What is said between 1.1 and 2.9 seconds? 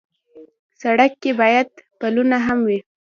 کې باید پلونه هم وي.